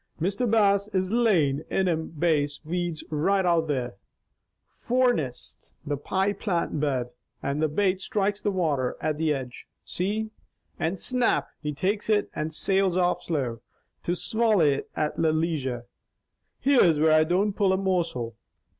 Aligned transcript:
Mr. 0.19 0.49
Bass 0.49 0.87
is 0.95 1.11
layin' 1.11 1.63
in 1.69 1.85
thim 1.85 2.07
bass 2.17 2.59
weeds 2.65 3.03
right 3.11 3.45
out 3.45 3.67
there, 3.67 3.93
foreninst 4.73 5.73
the 5.85 5.95
pie 5.95 6.33
plant 6.33 6.79
bed, 6.79 7.11
and 7.43 7.61
the 7.61 7.67
bait 7.67 8.01
strikes 8.01 8.41
the 8.41 8.49
water 8.49 8.97
at 8.99 9.19
the 9.19 9.29
idge, 9.29 9.65
see! 9.85 10.31
and 10.79 10.97
'snap,' 10.97 11.49
he 11.61 11.71
takes 11.71 12.09
it 12.09 12.31
and 12.33 12.51
sails 12.51 12.97
off 12.97 13.21
slow, 13.21 13.61
to 14.01 14.15
swally 14.15 14.71
it 14.73 14.89
at 14.95 15.19
leisure. 15.19 15.85
Here's 16.59 16.99
where 16.99 17.11
I 17.13 17.23
don't 17.23 17.53
pull 17.53 17.71
a 17.71 17.77
morsel. 17.77 18.35